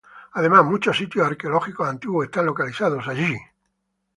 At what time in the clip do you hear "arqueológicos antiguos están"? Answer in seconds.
1.27-2.47